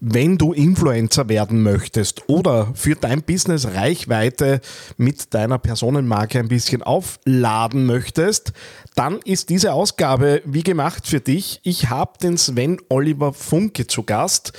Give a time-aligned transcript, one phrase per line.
[0.00, 4.60] wenn du Influencer werden möchtest oder für dein Business Reichweite
[4.96, 8.52] mit deiner Personenmarke ein bisschen aufladen möchtest,
[8.94, 11.60] dann ist diese Ausgabe wie gemacht für dich.
[11.64, 14.52] Ich habe den Sven Oliver Funke zu Gast.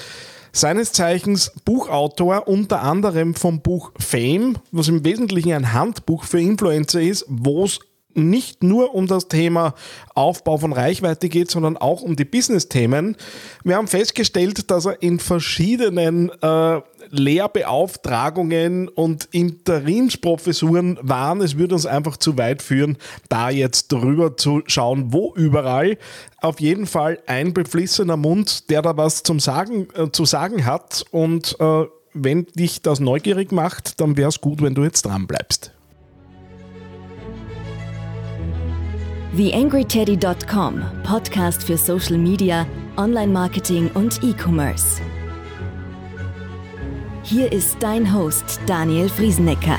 [0.52, 7.02] Seines Zeichens Buchautor unter anderem vom Buch Fame, was im Wesentlichen ein Handbuch für Influencer
[7.02, 7.80] ist, wo es
[8.16, 9.74] nicht nur um das Thema
[10.16, 13.16] Aufbau von Reichweite geht, sondern auch um die Business-Themen.
[13.64, 16.82] Wir haben festgestellt, dass er in verschiedenen äh,
[17.12, 21.42] Lehrbeauftragungen und Interimsprofessuren waren.
[21.42, 22.98] Es würde uns einfach zu weit führen,
[23.30, 25.98] da jetzt drüber zu schauen, wo überall.
[26.42, 31.06] Auf jeden Fall ein beflissener Mund, der da was zum sagen, äh, zu sagen hat.
[31.12, 35.28] Und äh, wenn dich das neugierig macht, dann wäre es gut, wenn du jetzt dran
[35.28, 35.74] bleibst.
[39.36, 42.66] TheAngryTeddy.com, Podcast für Social Media,
[42.98, 45.02] Online-Marketing und E-Commerce.
[47.22, 49.78] Hier ist dein Host Daniel Friesenecker.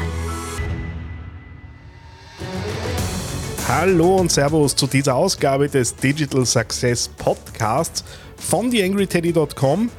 [3.66, 8.04] Hallo und Servus zu dieser Ausgabe des Digital Success Podcasts
[8.36, 9.90] von TheAngryTeddy.com.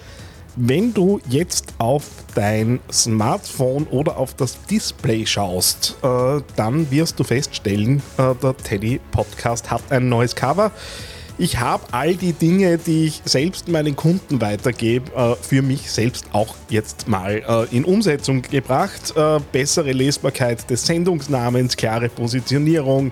[0.55, 7.23] Wenn du jetzt auf dein Smartphone oder auf das Display schaust, äh, dann wirst du
[7.23, 10.71] feststellen, äh, der Teddy Podcast hat ein neues Cover.
[11.39, 16.25] Ich habe all die Dinge, die ich selbst meinen Kunden weitergebe, äh, für mich selbst
[16.33, 19.17] auch jetzt mal äh, in Umsetzung gebracht.
[19.17, 23.11] Äh, bessere Lesbarkeit des Sendungsnamens, klare Positionierung,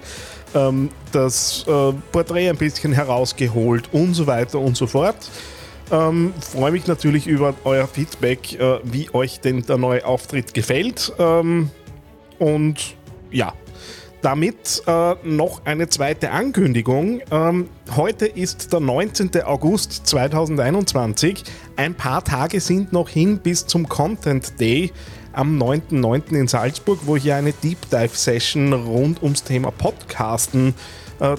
[0.53, 5.17] ähm, das äh, Porträt ein bisschen herausgeholt und so weiter und so fort.
[5.91, 11.13] Ähm, Freue mich natürlich über euer Feedback, äh, wie euch denn der neue Auftritt gefällt.
[11.17, 11.69] Ähm,
[12.37, 12.95] und
[13.31, 13.53] ja,
[14.21, 17.21] damit äh, noch eine zweite Ankündigung.
[17.31, 19.43] Ähm, heute ist der 19.
[19.43, 21.43] August 2021.
[21.75, 24.91] Ein paar Tage sind noch hin bis zum Content Day
[25.31, 26.35] am 9.9.
[26.35, 30.73] in Salzburg, wo ich eine Deep Dive Session rund ums Thema Podcasten äh,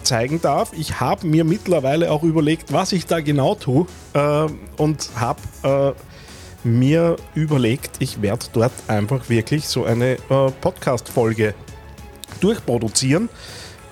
[0.03, 0.73] zeigen darf.
[0.73, 4.47] Ich habe mir mittlerweile auch überlegt, was ich da genau tue äh,
[4.77, 11.55] und habe äh, mir überlegt, ich werde dort einfach wirklich so eine äh, Podcast-Folge
[12.41, 13.29] durchproduzieren.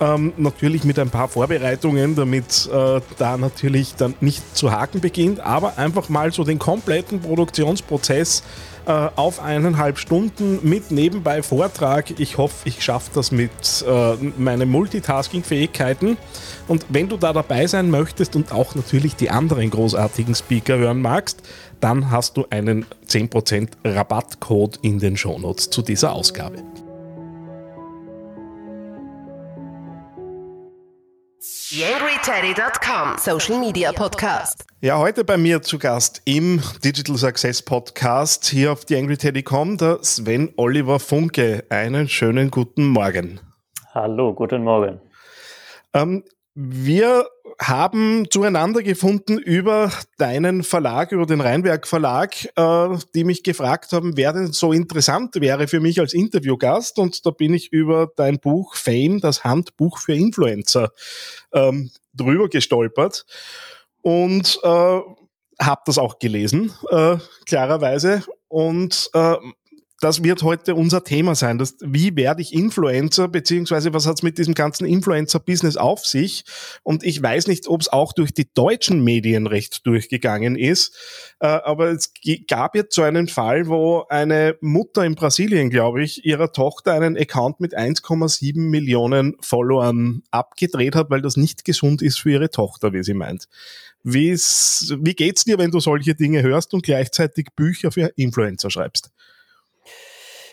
[0.01, 5.41] Ähm, natürlich mit ein paar Vorbereitungen, damit äh, da natürlich dann nicht zu haken beginnt,
[5.41, 8.43] aber einfach mal so den kompletten Produktionsprozess
[8.85, 12.17] äh, auf eineinhalb Stunden mit nebenbei Vortrag.
[12.17, 13.51] Ich hoffe, ich schaffe das mit
[13.85, 16.17] äh, meinen Multitasking-Fähigkeiten.
[16.67, 21.01] Und wenn du da dabei sein möchtest und auch natürlich die anderen großartigen Speaker hören
[21.01, 21.41] magst,
[21.81, 26.63] dann hast du einen 10% Rabattcode in den Shownotes zu dieser Ausgabe.
[31.71, 34.65] YangryTeddy.com Social Media Podcast.
[34.81, 40.51] Ja, heute bei mir zu Gast im Digital Success Podcast hier auf TheAngryTeddy.com der Sven
[40.57, 41.65] Oliver Funke.
[41.69, 43.39] Einen schönen guten Morgen.
[43.93, 44.99] Hallo, guten Morgen.
[45.93, 46.23] Ähm,
[46.55, 47.27] wir
[47.61, 54.17] haben zueinander gefunden über deinen Verlag, über den Rheinwerk Verlag, äh, die mich gefragt haben,
[54.17, 56.99] wer denn so interessant wäre für mich als Interviewgast.
[56.99, 60.91] Und da bin ich über dein Buch Fame, das Handbuch für Influencer,
[61.53, 63.25] ähm, drüber gestolpert
[64.01, 64.99] und äh,
[65.61, 68.23] habe das auch gelesen, äh, klarerweise.
[68.47, 69.35] Und äh,
[69.99, 71.57] das wird heute unser Thema sein.
[71.57, 76.45] Das, wie werde ich Influencer, beziehungsweise was hat es mit diesem ganzen Influencer-Business auf sich?
[76.83, 80.95] Und ich weiß nicht, ob es auch durch die deutschen Medien recht durchgegangen ist.
[81.39, 82.13] Äh, aber es
[82.47, 87.17] gab jetzt so einen Fall, wo eine Mutter in Brasilien, glaube ich, ihrer Tochter einen
[87.17, 92.93] Account mit 1,7 Millionen Followern abgedreht hat, weil das nicht gesund ist für ihre Tochter,
[92.93, 93.47] wie sie meint.
[94.03, 94.33] Wie
[95.13, 99.11] geht's dir, wenn du solche Dinge hörst und gleichzeitig Bücher für Influencer schreibst?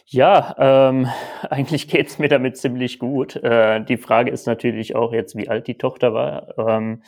[0.09, 1.09] Ja, ähm,
[1.51, 3.37] eigentlich geht's mir damit ziemlich gut.
[3.37, 6.57] Äh, die Frage ist natürlich auch jetzt, wie alt die Tochter war.
[6.59, 7.03] Ähm,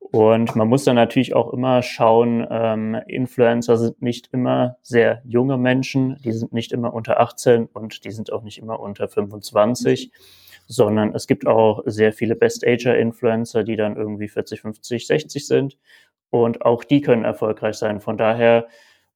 [0.00, 5.56] und man muss dann natürlich auch immer schauen, ähm, Influencer sind nicht immer sehr junge
[5.56, 10.12] Menschen, die sind nicht immer unter 18 und die sind auch nicht immer unter 25,
[10.66, 15.78] sondern es gibt auch sehr viele Best-Ager-Influencer, die dann irgendwie 40, 50, 60 sind.
[16.28, 18.00] Und auch die können erfolgreich sein.
[18.00, 18.66] Von daher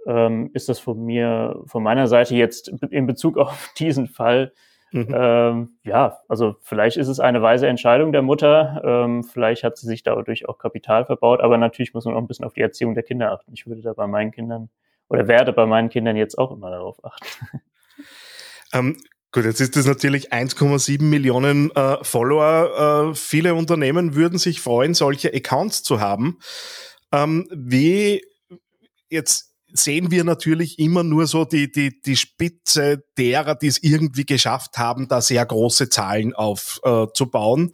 [0.07, 4.53] ähm, ist das von mir, von meiner Seite jetzt in Bezug auf diesen Fall,
[4.93, 5.09] mhm.
[5.13, 9.87] ähm, ja, also vielleicht ist es eine weise Entscheidung der Mutter, ähm, vielleicht hat sie
[9.87, 12.95] sich dadurch auch Kapital verbaut, aber natürlich muss man auch ein bisschen auf die Erziehung
[12.95, 13.53] der Kinder achten.
[13.53, 14.71] Ich würde da bei meinen Kindern
[15.09, 17.27] oder werde bei meinen Kindern jetzt auch immer darauf achten.
[18.73, 18.97] Ähm,
[19.33, 23.11] Gut, jetzt ist es natürlich 1,7 Millionen äh, Follower.
[23.11, 26.41] Äh, viele Unternehmen würden sich freuen, solche Accounts zu haben.
[27.13, 28.25] Ähm, wie
[29.09, 34.25] jetzt sehen wir natürlich immer nur so die, die, die Spitze derer, die es irgendwie
[34.25, 37.73] geschafft haben, da sehr große Zahlen aufzubauen.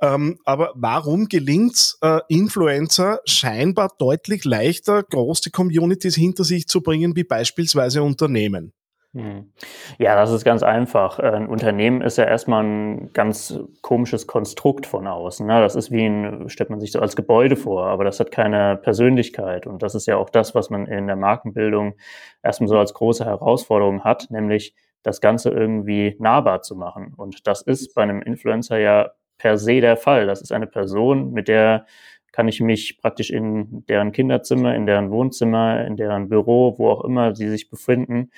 [0.00, 6.80] Äh, ähm, aber warum gelingt äh, Influencer scheinbar deutlich leichter, große Communities hinter sich zu
[6.80, 8.72] bringen, wie beispielsweise Unternehmen?
[9.14, 9.52] Hm.
[9.98, 11.18] Ja, das ist ganz einfach.
[11.18, 15.46] Ein Unternehmen ist ja erstmal ein ganz komisches Konstrukt von außen.
[15.46, 15.60] Ne?
[15.60, 18.76] Das ist wie ein, stellt man sich so als Gebäude vor, aber das hat keine
[18.78, 19.66] Persönlichkeit.
[19.66, 21.94] Und das ist ja auch das, was man in der Markenbildung
[22.42, 27.12] erstmal so als große Herausforderung hat, nämlich das Ganze irgendwie nahbar zu machen.
[27.14, 30.26] Und das ist bei einem Influencer ja per se der Fall.
[30.26, 31.84] Das ist eine Person, mit der
[32.32, 37.04] kann ich mich praktisch in deren Kinderzimmer, in deren Wohnzimmer, in deren Büro, wo auch
[37.04, 38.30] immer sie sich befinden,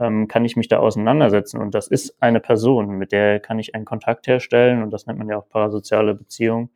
[0.00, 1.60] ähm, kann ich mich da auseinandersetzen.
[1.60, 4.82] Und das ist eine Person, mit der kann ich einen Kontakt herstellen.
[4.82, 6.70] Und das nennt man ja auch parasoziale Beziehung,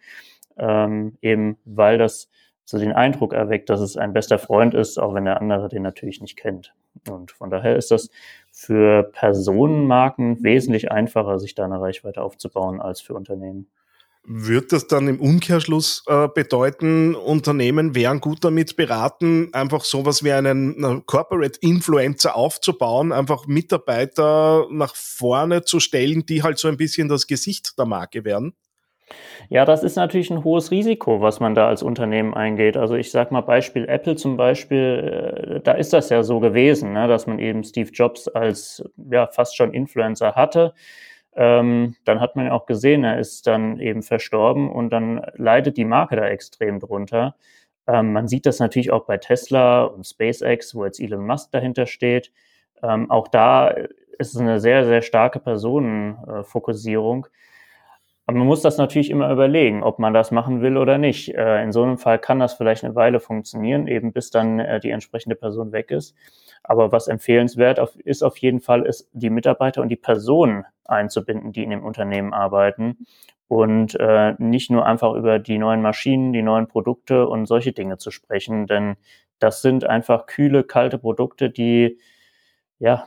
[0.58, 2.30] ähm, eben weil das
[2.64, 5.82] so den Eindruck erweckt, dass es ein bester Freund ist, auch wenn der andere den
[5.82, 6.74] natürlich nicht kennt.
[7.08, 8.10] Und von daher ist das
[8.50, 13.68] für Personenmarken wesentlich einfacher, sich da eine Reichweite aufzubauen als für Unternehmen.
[14.28, 20.32] Wird das dann im Umkehrschluss äh, bedeuten, Unternehmen wären gut damit beraten, einfach sowas wie
[20.32, 27.08] einen, Corporate Influencer aufzubauen, einfach Mitarbeiter nach vorne zu stellen, die halt so ein bisschen
[27.08, 28.54] das Gesicht der Marke werden?
[29.48, 32.76] Ja, das ist natürlich ein hohes Risiko, was man da als Unternehmen eingeht.
[32.76, 36.92] Also ich sage mal Beispiel Apple zum Beispiel, äh, da ist das ja so gewesen,
[36.92, 40.74] ne, dass man eben Steve Jobs als ja fast schon Influencer hatte
[41.36, 45.76] ähm, dann hat man ja auch gesehen, er ist dann eben verstorben und dann leidet
[45.76, 47.36] die Marke da extrem drunter.
[47.86, 51.86] Ähm, man sieht das natürlich auch bei Tesla und SpaceX, wo jetzt Elon Musk dahinter
[51.86, 52.32] steht.
[52.82, 57.26] Ähm, auch da ist es eine sehr, sehr starke Personenfokussierung.
[58.26, 61.34] Aber man muss das natürlich immer überlegen, ob man das machen will oder nicht.
[61.34, 64.80] Äh, in so einem Fall kann das vielleicht eine Weile funktionieren, eben bis dann äh,
[64.80, 66.16] die entsprechende Person weg ist.
[66.64, 71.62] Aber was empfehlenswert ist auf jeden Fall, ist die Mitarbeiter und die Personen einzubinden, die
[71.62, 73.06] in dem Unternehmen arbeiten
[73.46, 77.98] und äh, nicht nur einfach über die neuen Maschinen, die neuen Produkte und solche Dinge
[77.98, 78.96] zu sprechen, denn
[79.38, 81.98] das sind einfach kühle, kalte Produkte, die
[82.78, 83.06] ja,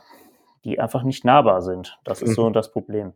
[0.64, 1.98] die einfach nicht nahbar sind.
[2.04, 2.52] Das ist so mhm.
[2.52, 3.12] das Problem.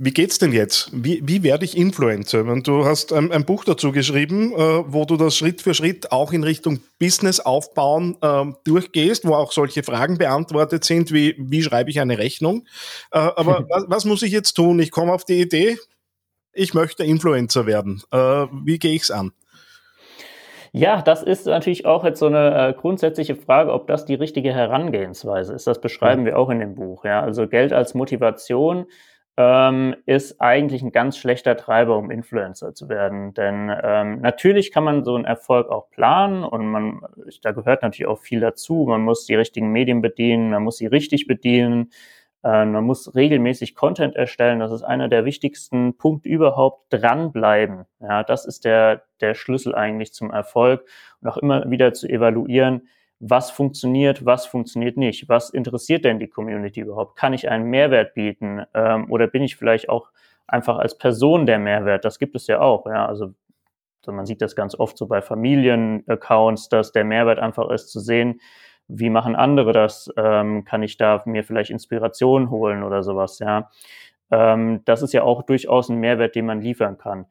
[0.00, 0.90] Wie geht's denn jetzt?
[0.92, 2.44] Wie, wie werde ich Influencer?
[2.44, 4.56] Und du hast ein, ein Buch dazu geschrieben, äh,
[4.86, 9.50] wo du das Schritt für Schritt auch in Richtung Business aufbauen äh, durchgehst, wo auch
[9.50, 12.64] solche Fragen beantwortet sind, wie wie schreibe ich eine Rechnung?
[13.10, 14.78] Äh, aber was, was, muss ich jetzt tun?
[14.78, 15.78] Ich komme auf die Idee,
[16.52, 18.00] ich möchte Influencer werden.
[18.12, 19.32] Äh, wie gehe ich's an?
[20.70, 24.54] Ja, das ist natürlich auch jetzt so eine äh, grundsätzliche Frage, ob das die richtige
[24.54, 25.66] Herangehensweise ist.
[25.66, 27.04] Das beschreiben wir auch in dem Buch.
[27.04, 28.86] Ja, also Geld als Motivation
[29.38, 33.34] ähm, ist eigentlich ein ganz schlechter Treiber, um Influencer zu werden.
[33.34, 37.02] Denn ähm, natürlich kann man so einen Erfolg auch planen und man,
[37.42, 38.86] da gehört natürlich auch viel dazu.
[38.88, 41.92] Man muss die richtigen Medien bedienen, man muss sie richtig bedienen,
[42.42, 44.58] äh, man muss regelmäßig Content erstellen.
[44.58, 46.86] Das ist einer der wichtigsten Punkte überhaupt.
[46.92, 47.84] Dranbleiben.
[48.00, 50.84] Ja, das ist der, der Schlüssel eigentlich zum Erfolg
[51.20, 52.88] und auch immer wieder zu evaluieren,
[53.20, 57.16] was funktioniert, was funktioniert nicht, was interessiert denn die Community überhaupt?
[57.16, 60.10] Kann ich einen Mehrwert bieten ähm, oder bin ich vielleicht auch
[60.46, 62.04] einfach als Person der Mehrwert?
[62.04, 63.34] Das gibt es ja auch, ja, also
[64.06, 68.40] man sieht das ganz oft so bei Familienaccounts, dass der Mehrwert einfach ist zu sehen,
[68.88, 70.10] wie machen andere das?
[70.16, 73.70] Ähm, kann ich da mir vielleicht Inspiration holen oder sowas, ja?
[74.30, 77.26] Ähm, das ist ja auch durchaus ein Mehrwert, den man liefern kann.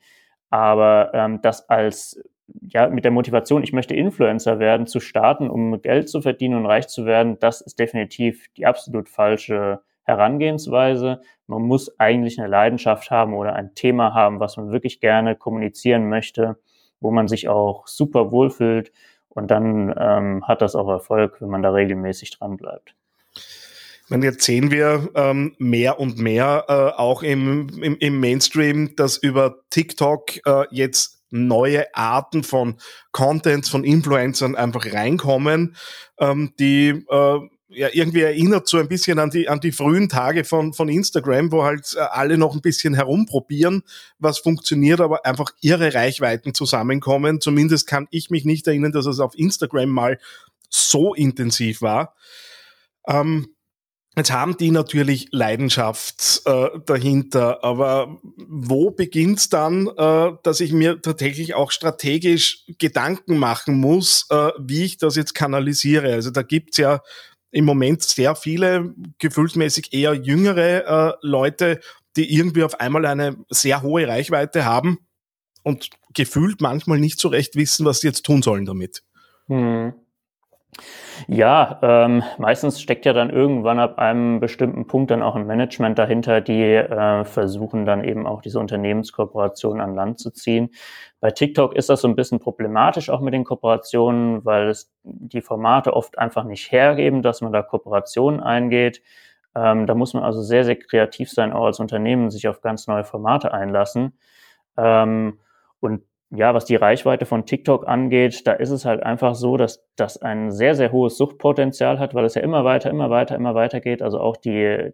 [0.50, 2.23] Aber ähm, das als
[2.61, 6.65] ja, mit der Motivation, ich möchte Influencer werden, zu starten, um Geld zu verdienen und
[6.65, 11.21] reich zu werden, das ist definitiv die absolut falsche Herangehensweise.
[11.47, 16.07] Man muss eigentlich eine Leidenschaft haben oder ein Thema haben, was man wirklich gerne kommunizieren
[16.09, 16.57] möchte,
[17.01, 18.91] wo man sich auch super wohlfühlt
[19.29, 22.95] und dann ähm, hat das auch Erfolg, wenn man da regelmäßig dran bleibt.
[24.09, 29.17] Und jetzt sehen wir ähm, mehr und mehr äh, auch im, im, im Mainstream, dass
[29.17, 32.75] über TikTok äh, jetzt neue Arten von
[33.12, 35.75] Contents, von Influencern einfach reinkommen,
[36.19, 40.46] ähm, die äh, ja, irgendwie erinnert so ein bisschen an die, an die frühen Tage
[40.46, 43.84] von, von Instagram, wo halt äh, alle noch ein bisschen herumprobieren,
[44.19, 47.41] was funktioniert, aber einfach irre Reichweiten zusammenkommen.
[47.41, 50.17] Zumindest kann ich mich nicht erinnern, dass es auf Instagram mal
[50.69, 52.15] so intensiv war.
[53.07, 53.50] Ähm,
[54.17, 61.00] Jetzt haben die natürlich Leidenschaft äh, dahinter, aber wo beginnt's dann, äh, dass ich mir
[61.00, 66.13] tatsächlich auch strategisch Gedanken machen muss, äh, wie ich das jetzt kanalisiere?
[66.13, 67.03] Also da gibt's ja
[67.51, 71.79] im Moment sehr viele, gefühlsmäßig eher jüngere äh, Leute,
[72.15, 74.97] die irgendwie auf einmal eine sehr hohe Reichweite haben
[75.62, 79.03] und gefühlt manchmal nicht so recht wissen, was sie jetzt tun sollen damit.
[79.45, 79.93] Hm.
[81.27, 85.97] Ja, ähm, meistens steckt ja dann irgendwann ab einem bestimmten Punkt dann auch ein Management
[85.97, 90.69] dahinter, die äh, versuchen dann eben auch diese Unternehmenskooperation an Land zu ziehen.
[91.19, 95.41] Bei TikTok ist das so ein bisschen problematisch auch mit den Kooperationen, weil es die
[95.41, 99.01] Formate oft einfach nicht hergeben, dass man da Kooperationen eingeht.
[99.55, 102.88] Ähm, da muss man also sehr, sehr kreativ sein, auch als Unternehmen, sich auf ganz
[102.88, 104.17] neue Formate einlassen.
[104.77, 105.39] Ähm,
[105.79, 109.84] und ja, was die Reichweite von TikTok angeht, da ist es halt einfach so, dass
[109.96, 113.55] das ein sehr, sehr hohes Suchtpotenzial hat, weil es ja immer weiter, immer weiter, immer
[113.55, 114.01] weiter geht.
[114.01, 114.91] Also auch die,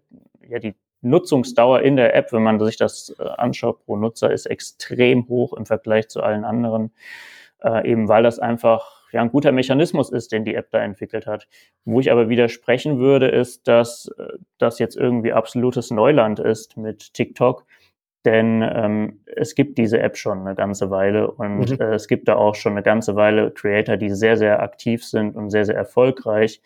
[0.48, 4.46] ja, die Nutzungsdauer in der App, wenn man sich das äh, anschaut pro Nutzer, ist
[4.46, 6.92] extrem hoch im Vergleich zu allen anderen,
[7.62, 11.26] äh, eben weil das einfach ja, ein guter Mechanismus ist, den die App da entwickelt
[11.26, 11.46] hat.
[11.84, 17.12] Wo ich aber widersprechen würde, ist, dass äh, das jetzt irgendwie absolutes Neuland ist mit
[17.12, 17.66] TikTok
[18.24, 21.80] denn ähm, es gibt diese App schon eine ganze Weile und mhm.
[21.80, 25.36] äh, es gibt da auch schon eine ganze Weile Creator, die sehr, sehr aktiv sind
[25.36, 26.62] und sehr, sehr erfolgreich.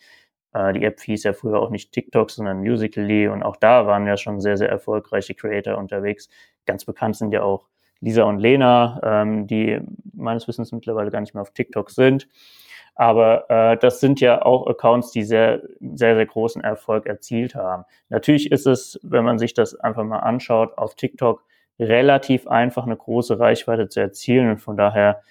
[0.53, 4.07] Äh, die App hieß ja früher auch nicht TikTok, sondern Musically und auch da waren
[4.07, 6.29] ja schon sehr, sehr erfolgreiche Creator unterwegs.
[6.65, 7.67] Ganz bekannt sind ja auch
[7.99, 9.79] Lisa und Lena, ähm, die
[10.13, 12.27] meines Wissens mittlerweile gar nicht mehr auf TikTok sind.
[12.95, 17.85] Aber äh, das sind ja auch Accounts, die sehr, sehr, sehr großen Erfolg erzielt haben.
[18.09, 21.43] Natürlich ist es, wenn man sich das einfach mal anschaut, auf TikTok
[21.79, 24.51] relativ einfach eine große Reichweite zu erzielen.
[24.51, 25.21] Und von daher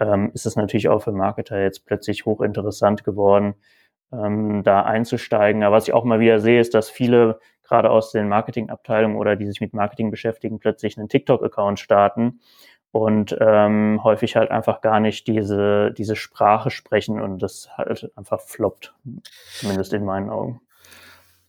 [0.00, 3.54] ähm, ist es natürlich auch für Marketer jetzt plötzlich hochinteressant geworden,
[4.12, 5.62] ähm, da einzusteigen.
[5.62, 9.36] Aber was ich auch mal wieder sehe, ist, dass viele gerade aus den Marketingabteilungen oder
[9.36, 12.40] die sich mit Marketing beschäftigen, plötzlich einen TikTok-Account starten
[12.92, 18.40] und ähm, häufig halt einfach gar nicht diese, diese Sprache sprechen und das halt einfach
[18.40, 18.94] floppt,
[19.50, 20.60] zumindest in meinen Augen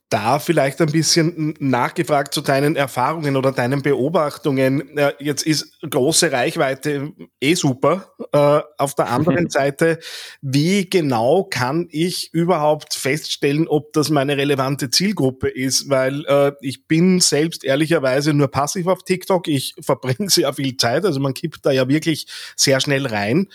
[0.10, 4.98] da vielleicht ein bisschen nachgefragt zu deinen Erfahrungen oder deinen Beobachtungen.
[5.20, 7.12] Jetzt ist große Reichweite
[7.42, 8.14] eh super.
[8.32, 10.00] Äh, auf der anderen Seite,
[10.42, 15.90] wie genau kann ich überhaupt feststellen, ob das meine relevante Zielgruppe ist?
[15.90, 19.50] Weil äh, ich bin selbst ehrlicherweise nur passiv auf TikTok.
[19.50, 23.50] Ich verbringe sehr viel Zeit, also man kippt da ja wirklich sehr schnell rein.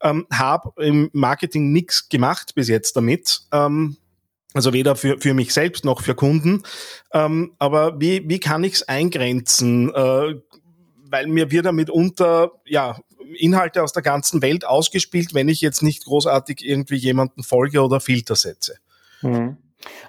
[0.00, 3.40] Ähm, habe im Marketing nichts gemacht bis jetzt damit.
[3.52, 3.98] Ähm,
[4.58, 6.64] also weder für, für mich selbst noch für Kunden.
[7.12, 9.94] Ähm, aber wie, wie kann ich es eingrenzen?
[9.94, 10.34] Äh,
[11.10, 12.98] weil mir wird damit unter ja,
[13.36, 18.00] Inhalte aus der ganzen Welt ausgespielt, wenn ich jetzt nicht großartig irgendwie jemanden folge oder
[18.00, 18.78] Filter setze.
[19.22, 19.58] Mhm.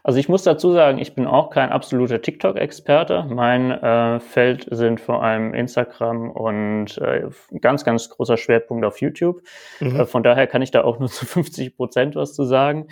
[0.02, 3.28] Also ich muss dazu sagen, ich bin auch kein absoluter TikTok-Experte.
[3.30, 7.30] Mein äh, Feld sind vor allem Instagram und äh,
[7.62, 9.44] ganz, ganz großer Schwerpunkt auf YouTube.
[9.80, 9.96] Mhm.
[9.96, 12.88] Äh, von daher kann ich da auch nur zu 50 Prozent was zu sagen.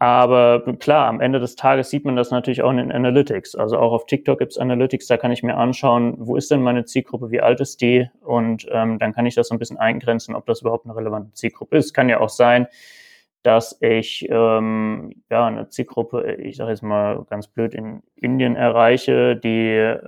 [0.00, 3.54] Aber klar, am Ende des Tages sieht man das natürlich auch in den Analytics.
[3.54, 6.84] Also auch auf TikTok gibt's Analytics, da kann ich mir anschauen, wo ist denn meine
[6.84, 8.10] Zielgruppe, wie alt ist die?
[8.20, 11.32] Und ähm, dann kann ich das so ein bisschen eingrenzen, ob das überhaupt eine relevante
[11.32, 11.94] Zielgruppe ist.
[11.94, 12.66] Kann ja auch sein,
[13.44, 19.36] dass ich ähm, ja eine Zielgruppe, ich sage jetzt mal ganz blöd, in Indien erreiche,
[19.36, 20.00] die äh,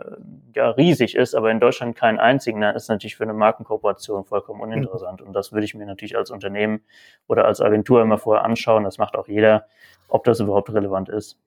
[0.54, 4.62] ja riesig ist, aber in Deutschland keinen einzigen, dann ist natürlich für eine Markenkooperation vollkommen
[4.62, 5.20] uninteressant.
[5.20, 6.80] Und das würde ich mir natürlich als Unternehmen
[7.26, 8.84] oder als Agentur immer vorher anschauen.
[8.84, 9.66] Das macht auch jeder,
[10.08, 11.38] ob das überhaupt relevant ist.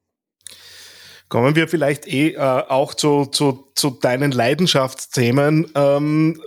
[1.30, 5.72] Kommen wir vielleicht eh äh, auch zu, zu, zu deinen Leidenschaftsthemen.
[5.76, 6.42] Ähm,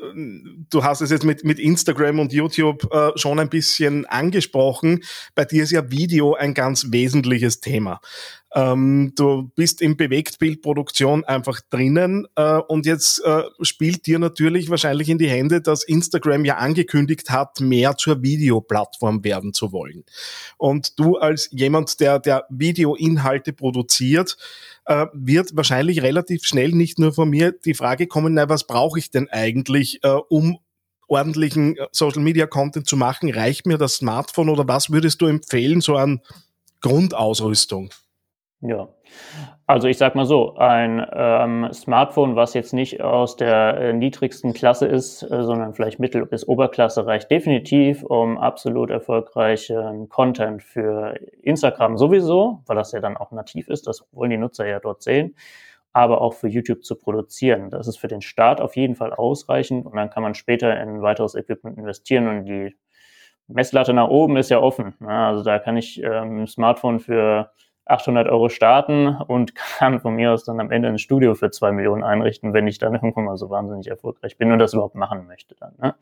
[0.71, 5.05] du hast es jetzt mit, mit Instagram und YouTube äh, schon ein bisschen angesprochen.
[5.37, 8.01] Bei dir ist ja Video ein ganz wesentliches Thema.
[8.55, 15.09] Ähm, du bist in Bewegtbildproduktion einfach drinnen äh, und jetzt äh, spielt dir natürlich wahrscheinlich
[15.09, 20.05] in die Hände, dass Instagram ja angekündigt hat, mehr zur Videoplattform werden zu wollen.
[20.59, 24.37] Und du als jemand, der, der Videoinhalte produziert,
[24.85, 28.99] äh, wird wahrscheinlich relativ schnell nicht nur von mir die Frage kommen, na, was brauche
[28.99, 30.59] ich denn eigentlich, äh, um
[31.09, 33.31] ordentlichen äh, Social Media Content zu machen?
[33.31, 36.21] Reicht mir das Smartphone oder was würdest du empfehlen, so an
[36.83, 37.91] Grundausrüstung?
[38.65, 38.89] Ja,
[39.67, 44.53] also ich sag mal so, ein ähm, Smartphone, was jetzt nicht aus der äh, niedrigsten
[44.53, 51.19] Klasse ist, äh, sondern vielleicht Mittel- bis Oberklasse, reicht definitiv, um absolut erfolgreichen Content für
[51.43, 55.03] Instagram sowieso, weil das ja dann auch nativ ist, das wollen die Nutzer ja dort
[55.03, 55.35] sehen,
[55.93, 57.69] aber auch für YouTube zu produzieren.
[57.69, 61.03] Das ist für den Start auf jeden Fall ausreichend und dann kann man später in
[61.03, 62.77] weiteres Equipment investieren und die
[63.49, 64.95] Messlatte nach oben ist ja offen.
[65.01, 65.09] Ne?
[65.09, 67.51] Also da kann ich ähm, Smartphone für
[67.85, 71.73] 800 Euro starten und kann von mir aus dann am Ende ein Studio für zwei
[71.73, 75.27] Millionen einrichten, wenn ich dann irgendwann mal so wahnsinnig erfolgreich bin und das überhaupt machen
[75.27, 75.75] möchte dann.
[75.79, 75.95] Ne?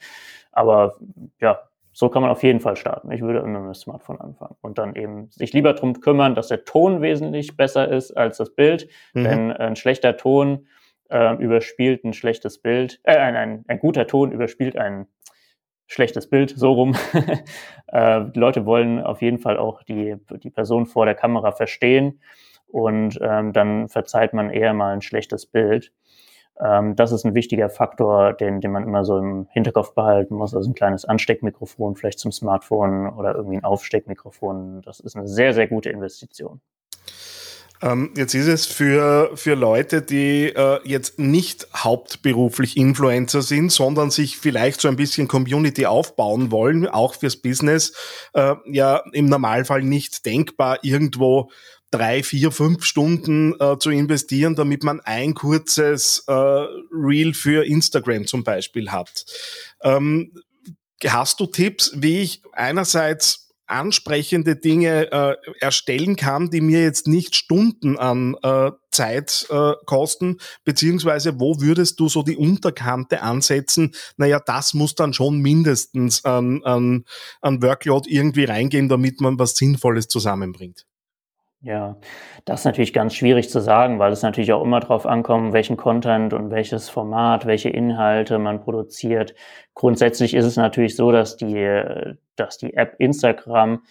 [0.52, 0.96] Aber
[1.40, 1.60] ja,
[1.92, 3.10] so kann man auf jeden Fall starten.
[3.10, 6.49] Ich würde immer mit dem Smartphone anfangen und dann eben sich lieber darum kümmern, dass
[6.49, 9.25] der Ton wesentlich besser ist als das Bild, mhm.
[9.25, 10.66] denn ein schlechter Ton
[11.10, 15.06] äh, überspielt ein schlechtes Bild, äh, ein, ein, ein guter Ton überspielt ein
[15.90, 16.94] schlechtes Bild, so rum.
[17.88, 22.20] äh, die Leute wollen auf jeden Fall auch die, die Person vor der Kamera verstehen
[22.68, 25.92] und ähm, dann verzeiht man eher mal ein schlechtes Bild.
[26.61, 30.54] Ähm, das ist ein wichtiger Faktor, den, den man immer so im Hinterkopf behalten muss.
[30.54, 34.82] Also ein kleines Ansteckmikrofon vielleicht zum Smartphone oder irgendwie ein Aufsteckmikrofon.
[34.82, 36.61] Das ist eine sehr, sehr gute Investition.
[37.82, 44.10] Ähm, jetzt ist es für, für Leute, die äh, jetzt nicht hauptberuflich Influencer sind, sondern
[44.10, 47.92] sich vielleicht so ein bisschen Community aufbauen wollen, auch fürs Business,
[48.34, 51.50] äh, ja im Normalfall nicht denkbar, irgendwo
[51.90, 58.26] drei, vier, fünf Stunden äh, zu investieren, damit man ein kurzes äh, Reel für Instagram
[58.26, 59.25] zum Beispiel hat.
[59.82, 60.32] Ähm,
[61.06, 63.39] hast du Tipps, wie ich einerseits
[63.70, 70.38] ansprechende Dinge äh, erstellen kann, die mir jetzt nicht Stunden an äh, Zeit äh, kosten,
[70.64, 73.92] beziehungsweise wo würdest du so die Unterkante ansetzen?
[74.16, 77.04] Naja, das muss dann schon mindestens an, an,
[77.40, 80.86] an Workload irgendwie reingehen, damit man was Sinnvolles zusammenbringt.
[81.62, 81.96] Ja,
[82.46, 85.76] das ist natürlich ganz schwierig zu sagen, weil es natürlich auch immer darauf ankommt, welchen
[85.76, 89.34] Content und welches Format, welche Inhalte man produziert.
[89.74, 93.82] Grundsätzlich ist es natürlich so, dass die, dass die App Instagram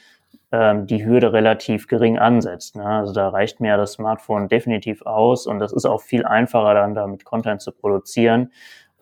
[0.52, 2.76] ähm, die Hürde relativ gering ansetzt.
[2.76, 2.86] Ne?
[2.86, 6.96] Also da reicht mir das Smartphone definitiv aus und das ist auch viel einfacher dann
[6.96, 8.52] damit Content zu produzieren.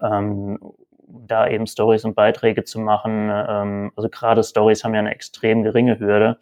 [0.01, 0.59] Ähm,
[1.07, 3.29] da eben Stories und Beiträge zu machen.
[3.31, 6.37] Ähm, also gerade Stories haben ja eine extrem geringe Hürde.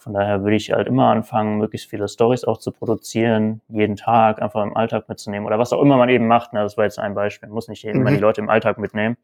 [0.00, 4.40] Von daher würde ich halt immer anfangen, möglichst viele Stories auch zu produzieren, jeden Tag
[4.40, 6.52] einfach im Alltag mitzunehmen oder was auch immer man eben macht.
[6.52, 6.60] Ne?
[6.62, 7.48] Das war jetzt ein Beispiel.
[7.48, 7.92] Man muss nicht mhm.
[7.92, 9.16] immer die Leute im Alltag mitnehmen,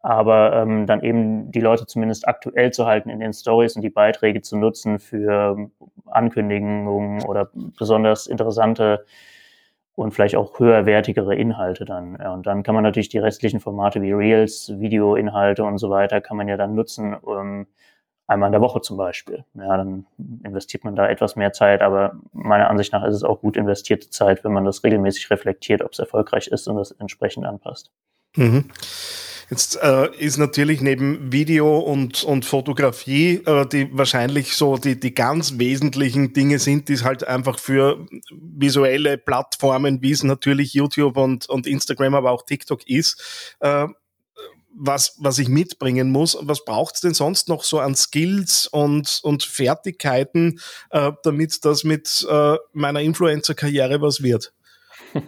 [0.00, 3.90] aber ähm, dann eben die Leute zumindest aktuell zu halten in den Stories und die
[3.90, 5.70] Beiträge zu nutzen für
[6.06, 9.04] Ankündigungen oder besonders interessante
[9.98, 12.16] und vielleicht auch höherwertigere Inhalte dann.
[12.20, 16.20] Ja, und dann kann man natürlich die restlichen Formate wie Reels, Videoinhalte und so weiter,
[16.20, 17.66] kann man ja dann nutzen, um,
[18.28, 19.44] einmal in der Woche zum Beispiel.
[19.54, 20.06] Ja, dann
[20.44, 24.10] investiert man da etwas mehr Zeit, aber meiner Ansicht nach ist es auch gut investierte
[24.10, 27.90] Zeit, wenn man das regelmäßig reflektiert, ob es erfolgreich ist und das entsprechend anpasst.
[28.36, 28.66] Mhm.
[29.50, 35.14] Jetzt äh, ist natürlich neben Video und, und Fotografie, äh, die wahrscheinlich so die, die
[35.14, 41.16] ganz wesentlichen Dinge sind, die es halt einfach für visuelle Plattformen, wie es natürlich YouTube
[41.16, 43.86] und, und Instagram, aber auch TikTok ist, äh,
[44.74, 46.38] was, was ich mitbringen muss.
[46.40, 51.84] Was braucht es denn sonst noch so an Skills und, und Fertigkeiten, äh, damit das
[51.84, 54.52] mit äh, meiner Influencer-Karriere was wird?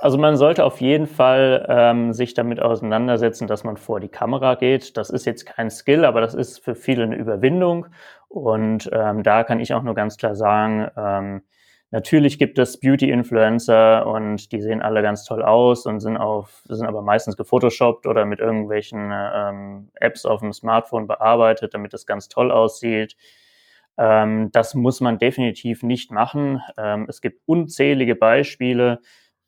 [0.00, 4.54] Also man sollte auf jeden Fall ähm, sich damit auseinandersetzen, dass man vor die Kamera
[4.54, 4.96] geht.
[4.96, 7.86] Das ist jetzt kein Skill, aber das ist für viele eine Überwindung.
[8.28, 11.42] Und ähm, da kann ich auch nur ganz klar sagen, ähm,
[11.90, 16.86] Natürlich gibt es Beauty-Influencer und die sehen alle ganz toll aus und sind auf, sind
[16.86, 22.28] aber meistens gefotoshoppt oder mit irgendwelchen ähm, Apps auf dem Smartphone bearbeitet, damit es ganz
[22.28, 23.16] toll aussieht.
[23.96, 26.60] Ähm, das muss man definitiv nicht machen.
[26.76, 29.00] Ähm, es gibt unzählige Beispiele.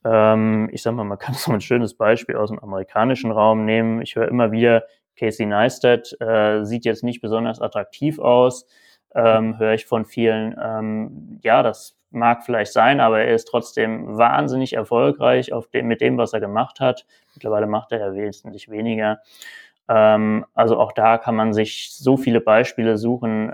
[0.04, 4.00] Ähm, ich sag mal, man kann so ein schönes Beispiel aus dem amerikanischen Raum nehmen.
[4.00, 4.84] Ich höre immer wieder,
[5.16, 8.66] Casey Neistat äh, sieht jetzt nicht besonders attraktiv aus.
[9.14, 10.56] Ähm, höre ich von vielen.
[10.62, 16.00] Ähm, ja, das mag vielleicht sein, aber er ist trotzdem wahnsinnig erfolgreich auf dem, mit
[16.00, 17.06] dem, was er gemacht hat.
[17.34, 19.20] Mittlerweile macht er ja wesentlich weniger.
[19.88, 23.52] Ähm, also auch da kann man sich so viele Beispiele suchen,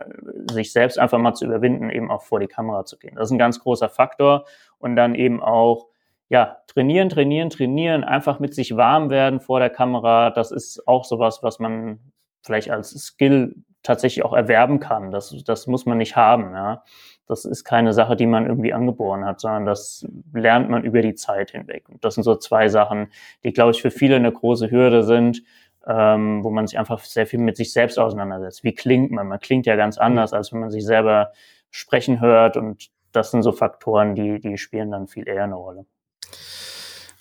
[0.51, 3.15] sich selbst einfach mal zu überwinden, eben auch vor die Kamera zu gehen.
[3.17, 4.45] Das ist ein ganz großer Faktor.
[4.79, 5.89] Und dann eben auch,
[6.29, 10.31] ja, trainieren, trainieren, trainieren, einfach mit sich warm werden vor der Kamera.
[10.31, 12.01] Das ist auch sowas, was man
[12.45, 15.11] vielleicht als Skill tatsächlich auch erwerben kann.
[15.11, 16.53] Das, das muss man nicht haben.
[16.53, 16.83] Ja.
[17.27, 21.15] Das ist keine Sache, die man irgendwie angeboren hat, sondern das lernt man über die
[21.15, 21.89] Zeit hinweg.
[21.89, 23.09] Und das sind so zwei Sachen,
[23.45, 25.43] die, glaube ich, für viele eine große Hürde sind,
[25.87, 28.65] ähm, wo man sich einfach sehr viel mit sich selbst auseinandersetzt.
[28.65, 29.29] Wie klingt man?
[29.29, 31.33] Man klingt ja ganz anders, als wenn man sich selber
[31.71, 32.57] sprechen hört.
[32.57, 35.87] Und das sind so Faktoren, die, die spielen dann viel eher eine Rolle.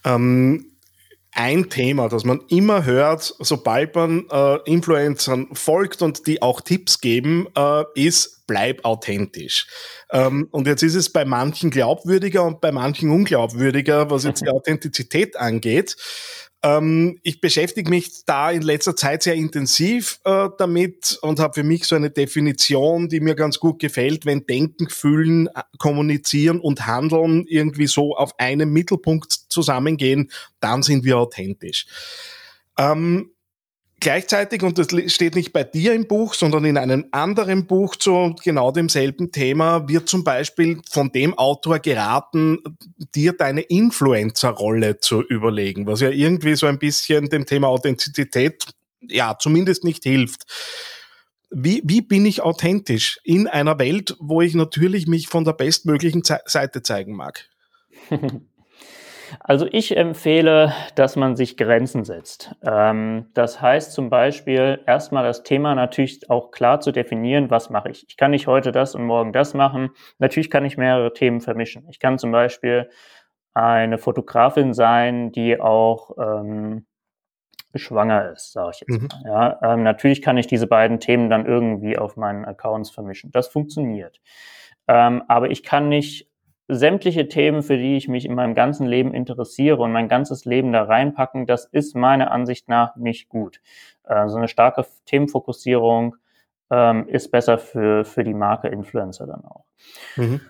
[0.03, 0.74] Ähm
[1.35, 7.01] ein Thema, das man immer hört, sobald man äh, Influencern folgt und die auch Tipps
[7.01, 9.67] geben, äh, ist, bleib authentisch.
[10.11, 14.49] Ähm, und jetzt ist es bei manchen glaubwürdiger und bei manchen unglaubwürdiger, was jetzt die
[14.49, 15.97] Authentizität angeht.
[16.65, 21.63] Ähm, ich beschäftige mich da in letzter Zeit sehr intensiv äh, damit und habe für
[21.63, 26.87] mich so eine Definition, die mir ganz gut gefällt, wenn Denken, Fühlen, äh, Kommunizieren und
[26.87, 31.85] Handeln irgendwie so auf einem Mittelpunkt zusammengehen, dann sind wir authentisch.
[32.79, 33.34] Ähm,
[34.01, 38.35] Gleichzeitig, und das steht nicht bei dir im Buch, sondern in einem anderen Buch zu
[38.43, 42.59] genau demselben Thema, wird zum Beispiel von dem Autor geraten,
[43.15, 48.65] dir deine Influencer-Rolle zu überlegen, was ja irgendwie so ein bisschen dem Thema Authentizität
[49.01, 50.43] ja, zumindest nicht hilft.
[51.49, 56.23] Wie, wie bin ich authentisch in einer Welt, wo ich natürlich mich von der bestmöglichen
[56.45, 57.47] Seite zeigen mag?
[59.39, 62.55] Also ich empfehle, dass man sich Grenzen setzt.
[62.63, 67.89] Ähm, das heißt zum Beispiel erstmal das Thema natürlich auch klar zu definieren, was mache
[67.89, 68.05] ich.
[68.07, 69.91] Ich kann nicht heute das und morgen das machen.
[70.19, 71.87] Natürlich kann ich mehrere Themen vermischen.
[71.89, 72.89] Ich kann zum Beispiel
[73.53, 76.85] eine Fotografin sein, die auch ähm,
[77.73, 79.07] schwanger ist, sage ich jetzt mhm.
[79.23, 79.31] mal.
[79.61, 83.31] Ja, ähm, natürlich kann ich diese beiden Themen dann irgendwie auf meinen Accounts vermischen.
[83.31, 84.21] Das funktioniert.
[84.87, 86.29] Ähm, aber ich kann nicht
[86.67, 90.71] sämtliche Themen, für die ich mich in meinem ganzen Leben interessiere und mein ganzes Leben
[90.71, 93.61] da reinpacken, das ist meiner Ansicht nach nicht gut.
[94.03, 96.15] Äh, so eine starke Themenfokussierung
[96.71, 99.65] ähm, ist besser für, für die Marke Influencer dann auch.
[100.15, 100.41] Mhm.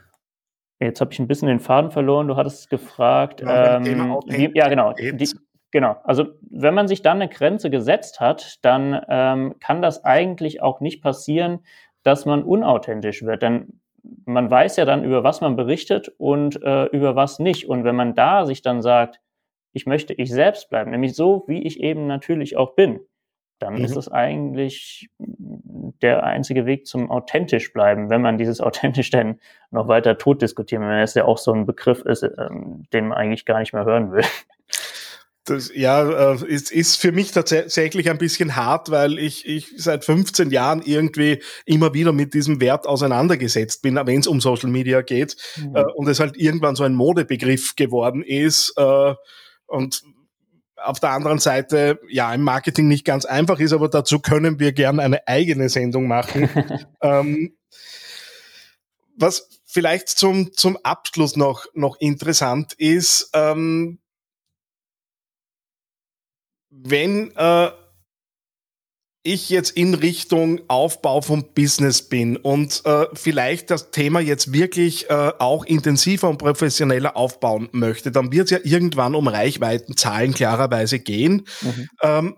[0.79, 2.27] Jetzt habe ich ein bisschen den Faden verloren.
[2.27, 3.41] Du hattest gefragt.
[3.41, 3.85] Ja, ähm,
[4.27, 4.93] wie, ja genau.
[4.93, 5.29] Die,
[5.71, 5.97] genau.
[6.03, 10.81] Also wenn man sich dann eine Grenze gesetzt hat, dann ähm, kann das eigentlich auch
[10.81, 11.59] nicht passieren,
[12.03, 13.41] dass man unauthentisch wird.
[13.41, 13.79] Denn
[14.25, 17.67] man weiß ja dann, über was man berichtet und äh, über was nicht.
[17.67, 19.19] Und wenn man da sich dann sagt,
[19.73, 23.01] ich möchte ich selbst bleiben, nämlich so, wie ich eben natürlich auch bin,
[23.59, 23.85] dann mhm.
[23.85, 29.39] ist es eigentlich der einzige Weg zum authentisch bleiben, wenn man dieses authentisch denn
[29.71, 33.17] noch weiter tot diskutieren, wenn es ja auch so ein Begriff ist, ähm, den man
[33.17, 34.23] eigentlich gar nicht mehr hören will.
[35.45, 40.03] Das, ja, äh, ist, ist für mich tatsächlich ein bisschen hart, weil ich, ich seit
[40.03, 45.03] 15 Jahren irgendwie immer wieder mit diesem Wert auseinandergesetzt bin, wenn es um Social Media
[45.03, 45.75] geht mhm.
[45.75, 49.13] äh, und es halt irgendwann so ein Modebegriff geworden ist äh,
[49.67, 50.03] und
[50.77, 54.71] auf der anderen Seite, ja, im Marketing nicht ganz einfach ist, aber dazu können wir
[54.71, 56.49] gern eine eigene Sendung machen.
[57.01, 57.55] ähm,
[59.15, 63.99] was vielleicht zum, zum Abschluss noch, noch interessant ist, ähm,
[66.83, 67.69] wenn äh,
[69.23, 75.09] ich jetzt in Richtung Aufbau vom Business bin und äh, vielleicht das Thema jetzt wirklich
[75.09, 80.99] äh, auch intensiver und professioneller aufbauen möchte, dann wird es ja irgendwann um Reichweitenzahlen klarerweise
[80.99, 81.47] gehen.
[81.61, 81.89] Mhm.
[82.03, 82.35] Ähm,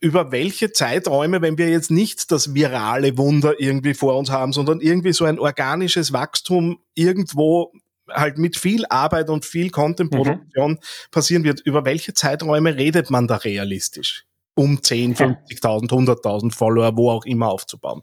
[0.00, 4.80] über welche Zeiträume, wenn wir jetzt nicht das virale Wunder irgendwie vor uns haben, sondern
[4.80, 7.70] irgendwie so ein organisches Wachstum irgendwo
[8.12, 10.78] halt mit viel Arbeit und viel Contentproduktion mhm.
[11.10, 14.26] passieren wird, über welche Zeiträume redet man da realistisch?
[14.54, 18.02] Um 10, 50.000, 100.000 Follower, wo auch immer aufzubauen?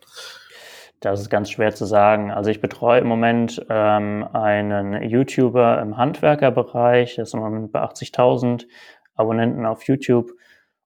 [0.99, 2.31] Das ist ganz schwer zu sagen.
[2.31, 7.81] Also ich betreue im Moment ähm, einen YouTuber im Handwerkerbereich, der ist im Moment bei
[7.81, 8.65] 80.000
[9.15, 10.31] Abonnenten auf YouTube,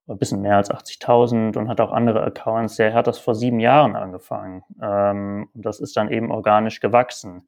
[0.07, 2.75] ein bisschen mehr als 80.000 und hat auch andere Accounts.
[2.75, 7.47] Der hat das vor sieben Jahren angefangen ähm, und das ist dann eben organisch gewachsen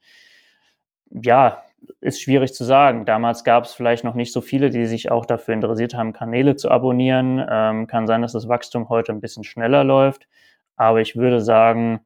[1.22, 1.64] ja,
[2.02, 3.06] ist schwierig zu sagen.
[3.06, 6.56] Damals gab es vielleicht noch nicht so viele, die sich auch dafür interessiert haben, Kanäle
[6.56, 7.46] zu abonnieren.
[7.50, 10.28] Ähm, kann sein, dass das Wachstum heute ein bisschen schneller läuft.
[10.76, 12.00] Aber ich würde sagen,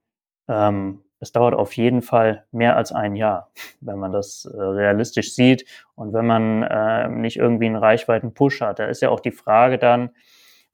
[0.48, 3.50] ähm, es dauert auf jeden Fall mehr als ein Jahr,
[3.82, 5.66] wenn man das äh, realistisch sieht
[5.96, 8.80] und wenn man äh, nicht irgendwie einen Reichweiten-Push hat.
[8.80, 10.12] Da ist ja auch die Frage dann,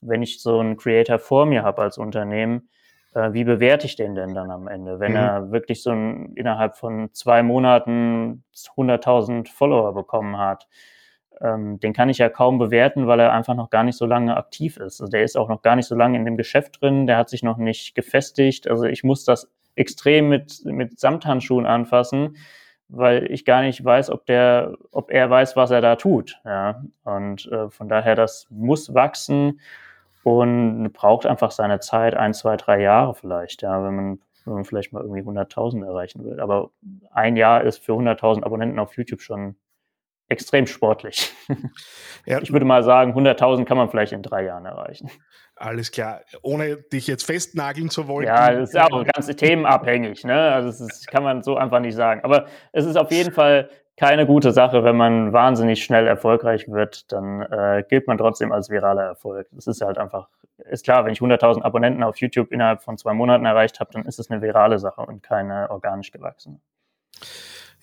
[0.01, 2.69] wenn ich so einen Creator vor mir habe als Unternehmen,
[3.13, 4.99] äh, wie bewerte ich den denn dann am Ende?
[4.99, 5.17] Wenn mhm.
[5.17, 10.67] er wirklich so ein, innerhalb von zwei Monaten 100.000 Follower bekommen hat,
[11.41, 14.37] ähm, den kann ich ja kaum bewerten, weil er einfach noch gar nicht so lange
[14.37, 15.01] aktiv ist.
[15.01, 17.29] Also der ist auch noch gar nicht so lange in dem Geschäft drin, der hat
[17.29, 18.69] sich noch nicht gefestigt.
[18.69, 22.37] Also ich muss das extrem mit, mit Samthandschuhen anfassen,
[22.87, 26.39] weil ich gar nicht weiß, ob der, ob er weiß, was er da tut.
[26.45, 26.83] Ja.
[27.03, 29.59] Und äh, von daher, das muss wachsen
[30.23, 34.65] und braucht einfach seine Zeit, ein, zwei, drei Jahre vielleicht, ja, wenn man, wenn man
[34.65, 36.39] vielleicht mal irgendwie 100.000 erreichen will.
[36.39, 36.71] Aber
[37.11, 39.55] ein Jahr ist für 100.000 Abonnenten auf YouTube schon
[40.29, 41.33] extrem sportlich.
[42.25, 42.39] Ja.
[42.41, 45.11] Ich würde mal sagen, 100.000 kann man vielleicht in drei Jahren erreichen.
[45.57, 46.21] Alles klar.
[46.41, 48.27] Ohne dich jetzt festnageln zu wollen.
[48.27, 50.23] Ja, das ist auch ganz themenabhängig.
[50.23, 50.33] Ne?
[50.33, 52.21] Also das kann man so einfach nicht sagen.
[52.23, 57.11] Aber es ist auf jeden Fall keine gute Sache, wenn man wahnsinnig schnell erfolgreich wird,
[57.11, 59.47] dann äh, gilt man trotzdem als viraler Erfolg.
[59.51, 63.13] Das ist halt einfach, ist klar, wenn ich 100.000 Abonnenten auf YouTube innerhalb von zwei
[63.13, 66.59] Monaten erreicht habe, dann ist es eine virale Sache und keine organisch gewachsene.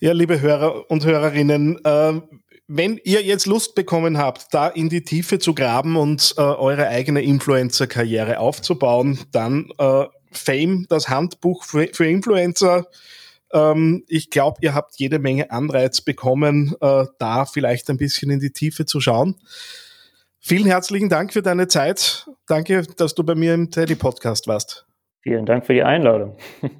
[0.03, 2.21] Ja, liebe Hörer und Hörerinnen, äh,
[2.67, 6.87] wenn ihr jetzt Lust bekommen habt, da in die Tiefe zu graben und äh, eure
[6.87, 12.87] eigene Influencer-Karriere aufzubauen, dann äh, Fame, das Handbuch für, für Influencer,
[13.53, 18.39] ähm, ich glaube, ihr habt jede Menge Anreiz bekommen, äh, da vielleicht ein bisschen in
[18.39, 19.35] die Tiefe zu schauen.
[20.39, 22.27] Vielen herzlichen Dank für deine Zeit.
[22.47, 24.87] Danke, dass du bei mir im Teddy Podcast warst.
[25.23, 26.35] Vielen Dank für die Einladung.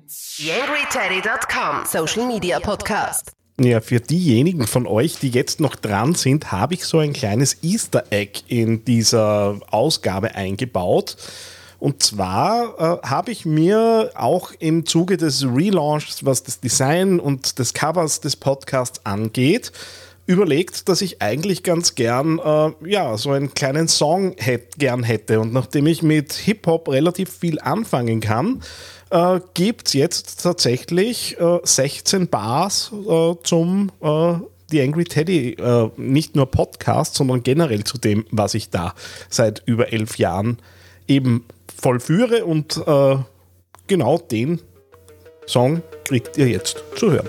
[0.10, 3.34] YangryTeddy.com Social Media Podcast.
[3.60, 7.64] Ja, für diejenigen von euch, die jetzt noch dran sind, habe ich so ein kleines
[7.64, 11.18] Easter Egg in dieser Ausgabe eingebaut.
[11.78, 17.60] Und zwar äh, habe ich mir auch im Zuge des Relaunchs, was das Design und
[17.60, 19.72] des Covers des Podcasts angeht,
[20.26, 25.40] überlegt, dass ich eigentlich ganz gern äh, ja, so einen kleinen Song hätt, gern hätte.
[25.40, 28.62] Und nachdem ich mit Hip-Hop relativ viel anfangen kann,
[29.10, 34.34] äh, gibt es jetzt tatsächlich äh, 16 Bars äh, zum äh,
[34.72, 38.96] The Angry Teddy, äh, nicht nur Podcast, sondern generell zu dem, was ich da
[39.30, 40.60] seit über elf Jahren
[41.08, 41.46] eben
[41.82, 42.46] vollführe.
[42.46, 43.18] Und äh,
[43.88, 44.62] genau den
[45.46, 47.28] Song kriegt ihr jetzt zu hören.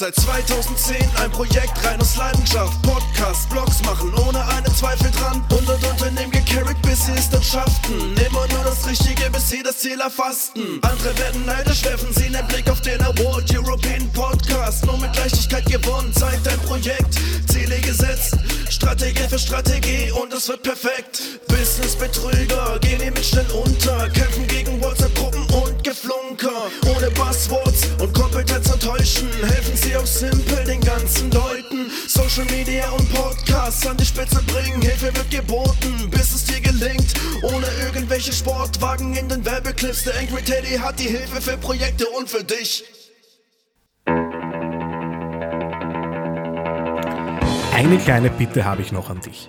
[0.00, 2.72] Seit 2010 ein Projekt rein aus Leidenschaft.
[2.80, 5.44] Podcast, Blogs machen ohne einen Zweifel dran.
[5.50, 8.16] 100 Unternehmen gecarried, bis sie es dann schafften.
[8.16, 10.80] Immer nur das Richtige, bis sie das Ziel erfassten.
[10.80, 13.54] Andere werden neidisch, werfen sie einen Blick auf den Award.
[13.54, 16.14] European Podcast, nur mit Leichtigkeit gewonnen.
[16.14, 17.20] Zeigt dein Projekt,
[17.52, 18.38] Ziele gesetzt.
[18.70, 21.20] Strategie für Strategie und es wird perfekt.
[21.46, 24.08] Business-Betrüger gehen hiermit schnell unter.
[24.08, 26.70] Kämpfen gegen WhatsApp-Gruppen und Geflunker.
[26.94, 29.28] Ohne Buzzwords und Kompetenz enttäuschen.
[29.42, 31.90] Helfen sie auch simpel den ganzen Leuten.
[32.06, 34.80] Social Media und Podcasts an die Spitze bringen.
[34.80, 37.12] Hilfe wird geboten, bis es dir gelingt.
[37.42, 40.04] Ohne irgendwelche Sportwagen in den Werbeclips.
[40.04, 42.84] Der Angry Teddy hat die Hilfe für Projekte und für dich.
[47.74, 49.48] Eine kleine Bitte habe ich noch an dich.